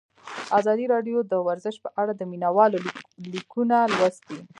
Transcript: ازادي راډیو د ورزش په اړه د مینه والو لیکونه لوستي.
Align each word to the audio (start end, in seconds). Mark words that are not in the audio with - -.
ازادي 0.59 0.85
راډیو 0.93 1.17
د 1.31 1.33
ورزش 1.47 1.75
په 1.83 1.89
اړه 2.01 2.13
د 2.15 2.21
مینه 2.31 2.49
والو 2.57 2.79
لیکونه 3.33 3.77
لوستي. 3.93 4.37